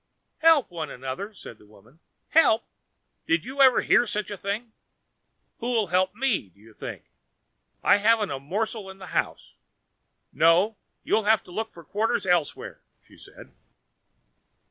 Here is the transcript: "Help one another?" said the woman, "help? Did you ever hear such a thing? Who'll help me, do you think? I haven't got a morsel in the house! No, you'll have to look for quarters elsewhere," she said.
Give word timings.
"Help 0.39 0.71
one 0.71 0.89
another?" 0.89 1.31
said 1.31 1.59
the 1.59 1.65
woman, 1.67 1.99
"help? 2.29 2.65
Did 3.27 3.45
you 3.45 3.61
ever 3.61 3.81
hear 3.81 4.07
such 4.07 4.31
a 4.31 4.35
thing? 4.35 4.73
Who'll 5.59 5.91
help 5.93 6.15
me, 6.15 6.49
do 6.49 6.59
you 6.59 6.73
think? 6.73 7.03
I 7.83 7.97
haven't 7.97 8.29
got 8.29 8.37
a 8.37 8.39
morsel 8.39 8.89
in 8.89 8.97
the 8.97 9.13
house! 9.13 9.57
No, 10.33 10.75
you'll 11.03 11.25
have 11.25 11.43
to 11.43 11.51
look 11.51 11.71
for 11.71 11.83
quarters 11.83 12.25
elsewhere," 12.25 12.81
she 13.07 13.15
said. 13.15 13.51